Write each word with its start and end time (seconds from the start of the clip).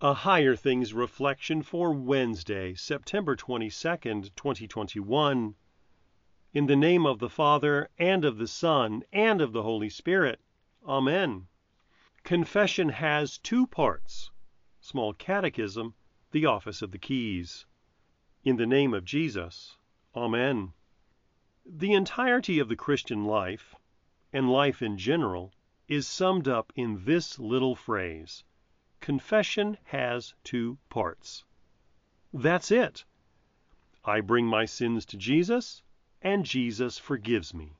A 0.00 0.14
Higher 0.14 0.54
Things 0.54 0.94
reflection 0.94 1.60
for 1.60 1.92
Wednesday, 1.92 2.72
September 2.74 3.34
22nd, 3.34 4.32
2021. 4.36 5.56
In 6.52 6.66
the 6.66 6.76
name 6.76 7.04
of 7.04 7.18
the 7.18 7.28
Father, 7.28 7.90
and 7.98 8.24
of 8.24 8.38
the 8.38 8.46
Son, 8.46 9.02
and 9.12 9.40
of 9.40 9.52
the 9.52 9.64
Holy 9.64 9.88
Spirit. 9.88 10.40
Amen. 10.86 11.48
Confession 12.22 12.90
has 12.90 13.38
two 13.38 13.66
parts. 13.66 14.30
Small 14.78 15.14
Catechism, 15.14 15.94
the 16.30 16.46
Office 16.46 16.80
of 16.80 16.92
the 16.92 16.98
Keys. 16.98 17.66
In 18.44 18.54
the 18.54 18.68
name 18.68 18.94
of 18.94 19.04
Jesus. 19.04 19.78
Amen. 20.14 20.74
The 21.66 21.92
entirety 21.92 22.60
of 22.60 22.68
the 22.68 22.76
Christian 22.76 23.24
life, 23.24 23.74
and 24.32 24.48
life 24.48 24.80
in 24.80 24.96
general, 24.96 25.52
is 25.88 26.06
summed 26.06 26.46
up 26.46 26.72
in 26.76 27.04
this 27.04 27.40
little 27.40 27.74
phrase 27.74 28.44
confession 29.08 29.78
has 29.84 30.34
two 30.44 30.76
parts. 30.90 31.42
That's 32.30 32.70
it. 32.70 33.06
I 34.04 34.20
bring 34.20 34.44
my 34.44 34.66
sins 34.66 35.06
to 35.06 35.16
Jesus, 35.16 35.82
and 36.20 36.44
Jesus 36.44 36.98
forgives 36.98 37.54
me. 37.54 37.78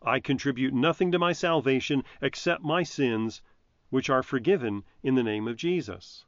I 0.00 0.18
contribute 0.18 0.72
nothing 0.72 1.12
to 1.12 1.18
my 1.18 1.34
salvation 1.34 2.04
except 2.22 2.62
my 2.62 2.84
sins, 2.84 3.42
which 3.90 4.08
are 4.08 4.22
forgiven 4.22 4.82
in 5.02 5.14
the 5.14 5.22
name 5.22 5.46
of 5.46 5.56
Jesus. 5.56 6.24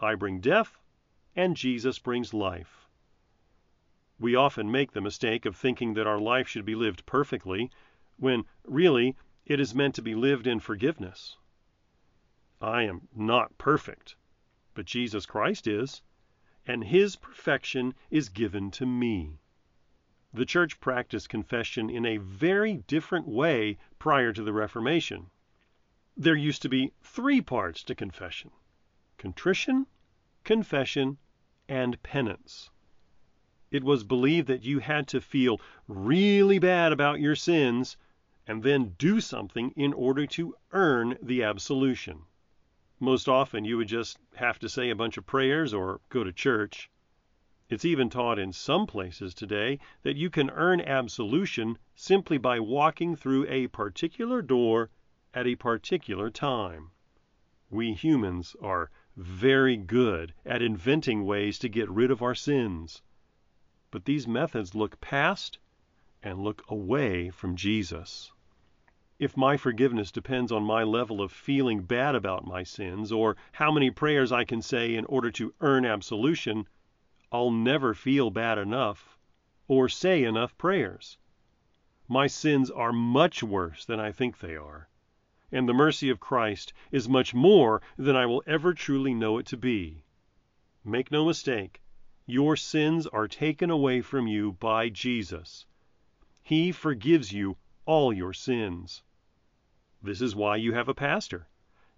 I 0.00 0.14
bring 0.14 0.40
death, 0.40 0.80
and 1.36 1.54
Jesus 1.54 1.98
brings 1.98 2.32
life. 2.32 2.88
We 4.18 4.34
often 4.34 4.72
make 4.72 4.92
the 4.92 5.02
mistake 5.02 5.44
of 5.44 5.58
thinking 5.58 5.92
that 5.92 6.06
our 6.06 6.18
life 6.18 6.48
should 6.48 6.64
be 6.64 6.74
lived 6.74 7.04
perfectly, 7.04 7.70
when 8.16 8.46
really 8.64 9.14
it 9.44 9.60
is 9.60 9.74
meant 9.74 9.94
to 9.96 10.00
be 10.00 10.14
lived 10.14 10.46
in 10.46 10.58
forgiveness. 10.58 11.36
I 12.64 12.84
am 12.84 13.08
not 13.12 13.58
perfect, 13.58 14.14
but 14.74 14.86
Jesus 14.86 15.26
Christ 15.26 15.66
is, 15.66 16.00
and 16.64 16.84
his 16.84 17.16
perfection 17.16 17.92
is 18.08 18.28
given 18.28 18.70
to 18.70 18.86
me. 18.86 19.40
The 20.32 20.46
church 20.46 20.78
practiced 20.78 21.28
confession 21.28 21.90
in 21.90 22.06
a 22.06 22.18
very 22.18 22.76
different 22.76 23.26
way 23.26 23.78
prior 23.98 24.32
to 24.32 24.44
the 24.44 24.52
Reformation. 24.52 25.30
There 26.16 26.36
used 26.36 26.62
to 26.62 26.68
be 26.68 26.92
three 27.02 27.40
parts 27.40 27.82
to 27.82 27.96
confession 27.96 28.52
contrition, 29.18 29.88
confession, 30.44 31.18
and 31.68 32.00
penance. 32.04 32.70
It 33.72 33.82
was 33.82 34.04
believed 34.04 34.46
that 34.46 34.62
you 34.62 34.78
had 34.78 35.08
to 35.08 35.20
feel 35.20 35.60
really 35.88 36.60
bad 36.60 36.92
about 36.92 37.18
your 37.18 37.34
sins 37.34 37.96
and 38.46 38.62
then 38.62 38.94
do 38.98 39.20
something 39.20 39.72
in 39.72 39.92
order 39.92 40.28
to 40.28 40.54
earn 40.70 41.18
the 41.20 41.42
absolution. 41.42 42.22
Most 43.04 43.28
often 43.28 43.64
you 43.64 43.78
would 43.78 43.88
just 43.88 44.16
have 44.36 44.60
to 44.60 44.68
say 44.68 44.88
a 44.88 44.94
bunch 44.94 45.16
of 45.18 45.26
prayers 45.26 45.74
or 45.74 46.00
go 46.08 46.22
to 46.22 46.32
church. 46.32 46.88
It's 47.68 47.84
even 47.84 48.08
taught 48.08 48.38
in 48.38 48.52
some 48.52 48.86
places 48.86 49.34
today 49.34 49.80
that 50.04 50.14
you 50.14 50.30
can 50.30 50.50
earn 50.50 50.80
absolution 50.80 51.78
simply 51.96 52.38
by 52.38 52.60
walking 52.60 53.16
through 53.16 53.48
a 53.48 53.66
particular 53.66 54.40
door 54.40 54.88
at 55.34 55.48
a 55.48 55.56
particular 55.56 56.30
time. 56.30 56.92
We 57.70 57.92
humans 57.92 58.54
are 58.62 58.88
very 59.16 59.76
good 59.76 60.32
at 60.46 60.62
inventing 60.62 61.24
ways 61.24 61.58
to 61.58 61.68
get 61.68 61.90
rid 61.90 62.12
of 62.12 62.22
our 62.22 62.36
sins. 62.36 63.02
But 63.90 64.04
these 64.04 64.28
methods 64.28 64.76
look 64.76 65.00
past 65.00 65.58
and 66.22 66.38
look 66.38 66.62
away 66.68 67.30
from 67.30 67.56
Jesus. 67.56 68.31
If 69.18 69.36
my 69.36 69.58
forgiveness 69.58 70.10
depends 70.10 70.50
on 70.50 70.62
my 70.62 70.84
level 70.84 71.20
of 71.20 71.30
feeling 71.30 71.82
bad 71.82 72.14
about 72.14 72.46
my 72.46 72.62
sins, 72.62 73.12
or 73.12 73.36
how 73.52 73.70
many 73.70 73.90
prayers 73.90 74.32
I 74.32 74.44
can 74.44 74.62
say 74.62 74.94
in 74.94 75.04
order 75.04 75.30
to 75.32 75.52
earn 75.60 75.84
absolution, 75.84 76.66
I'll 77.30 77.50
never 77.50 77.92
feel 77.92 78.30
bad 78.30 78.56
enough 78.56 79.18
or 79.68 79.86
say 79.90 80.24
enough 80.24 80.56
prayers. 80.56 81.18
My 82.08 82.26
sins 82.26 82.70
are 82.70 82.90
much 82.90 83.42
worse 83.42 83.84
than 83.84 84.00
I 84.00 84.12
think 84.12 84.38
they 84.38 84.56
are, 84.56 84.88
and 85.50 85.68
the 85.68 85.74
mercy 85.74 86.08
of 86.08 86.18
Christ 86.18 86.72
is 86.90 87.06
much 87.06 87.34
more 87.34 87.82
than 87.98 88.16
I 88.16 88.24
will 88.24 88.42
ever 88.46 88.72
truly 88.72 89.12
know 89.12 89.36
it 89.36 89.44
to 89.48 89.58
be. 89.58 90.04
Make 90.84 91.10
no 91.10 91.26
mistake, 91.26 91.82
your 92.24 92.56
sins 92.56 93.06
are 93.08 93.28
taken 93.28 93.68
away 93.68 94.00
from 94.00 94.26
you 94.26 94.52
by 94.52 94.88
Jesus. 94.88 95.66
He 96.42 96.72
forgives 96.72 97.30
you 97.30 97.58
all 97.86 98.12
your 98.12 98.32
sins. 98.32 99.02
This 100.02 100.20
is 100.20 100.34
why 100.34 100.56
you 100.56 100.72
have 100.74 100.88
a 100.88 100.94
pastor. 100.94 101.48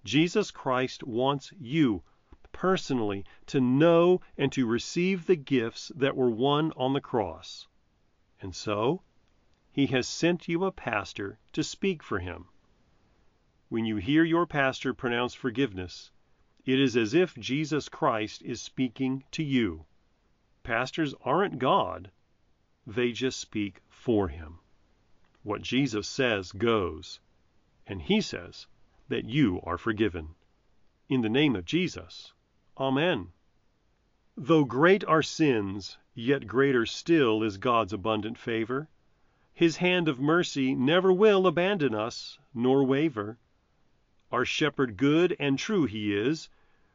Jesus 0.04 0.50
Christ 0.50 1.02
wants 1.02 1.52
you 1.58 2.02
personally 2.52 3.24
to 3.46 3.60
know 3.60 4.20
and 4.36 4.52
to 4.52 4.66
receive 4.66 5.26
the 5.26 5.36
gifts 5.36 5.90
that 5.96 6.16
were 6.16 6.30
won 6.30 6.72
on 6.76 6.92
the 6.92 7.00
cross. 7.00 7.66
And 8.40 8.54
so, 8.54 9.02
he 9.72 9.86
has 9.86 10.06
sent 10.06 10.46
you 10.46 10.64
a 10.64 10.70
pastor 10.70 11.38
to 11.52 11.64
speak 11.64 12.02
for 12.02 12.20
him. 12.20 12.46
When 13.68 13.84
you 13.84 13.96
hear 13.96 14.22
your 14.22 14.46
pastor 14.46 14.94
pronounce 14.94 15.34
forgiveness, 15.34 16.12
it 16.64 16.78
is 16.78 16.96
as 16.96 17.12
if 17.12 17.34
Jesus 17.34 17.88
Christ 17.88 18.42
is 18.42 18.62
speaking 18.62 19.24
to 19.32 19.42
you. 19.42 19.84
Pastors 20.62 21.14
aren't 21.22 21.58
God, 21.58 22.12
they 22.86 23.10
just 23.12 23.40
speak 23.40 23.80
for 23.88 24.28
him. 24.28 24.60
What 25.44 25.62
Jesus 25.62 26.08
says 26.08 26.50
goes 26.50 27.20
and 27.86 28.00
he 28.00 28.22
says 28.22 28.66
that 29.08 29.26
you 29.26 29.60
are 29.62 29.76
forgiven. 29.76 30.34
In 31.10 31.20
the 31.20 31.28
name 31.28 31.54
of 31.54 31.66
Jesus. 31.66 32.32
Amen. 32.78 33.28
Though 34.38 34.64
great 34.64 35.04
are 35.04 35.22
sins, 35.22 35.98
yet 36.14 36.46
greater 36.46 36.86
still 36.86 37.42
is 37.42 37.58
God's 37.58 37.92
abundant 37.92 38.38
favor. 38.38 38.88
His 39.52 39.76
hand 39.76 40.08
of 40.08 40.18
mercy 40.18 40.74
never 40.74 41.12
will 41.12 41.46
abandon 41.46 41.94
us, 41.94 42.38
nor 42.54 42.82
waver. 42.84 43.38
Our 44.32 44.46
shepherd 44.46 44.96
good 44.96 45.36
and 45.38 45.58
true 45.58 45.84
he 45.84 46.14
is, 46.14 46.48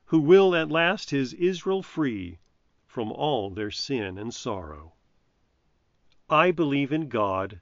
who 0.05 0.19
will 0.19 0.55
at 0.55 0.71
last 0.71 1.11
his 1.11 1.35
Israel 1.35 1.83
free 1.83 2.39
from 2.87 3.11
all 3.11 3.51
their 3.51 3.69
sin 3.69 4.17
and 4.17 4.33
sorrow. 4.33 4.93
I 6.31 6.49
believe 6.49 6.91
in 6.91 7.09
God, 7.09 7.61